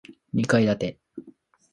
[0.33, 0.99] 二階建て